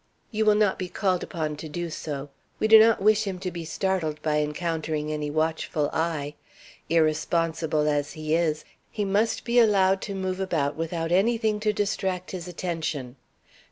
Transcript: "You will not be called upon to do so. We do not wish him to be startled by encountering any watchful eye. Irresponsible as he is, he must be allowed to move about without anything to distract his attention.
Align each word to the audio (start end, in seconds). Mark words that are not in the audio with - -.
"You 0.31 0.45
will 0.45 0.55
not 0.55 0.79
be 0.79 0.89
called 0.89 1.21
upon 1.21 1.57
to 1.57 1.69
do 1.69 1.91
so. 1.91 2.31
We 2.57 2.67
do 2.67 2.79
not 2.79 3.03
wish 3.03 3.25
him 3.25 3.37
to 3.41 3.51
be 3.51 3.63
startled 3.65 4.19
by 4.23 4.39
encountering 4.39 5.11
any 5.11 5.29
watchful 5.29 5.91
eye. 5.93 6.33
Irresponsible 6.89 7.87
as 7.87 8.13
he 8.13 8.33
is, 8.33 8.65
he 8.89 9.05
must 9.05 9.43
be 9.43 9.59
allowed 9.59 10.01
to 10.01 10.15
move 10.15 10.39
about 10.39 10.75
without 10.75 11.11
anything 11.11 11.59
to 11.59 11.71
distract 11.71 12.31
his 12.31 12.47
attention. 12.47 13.15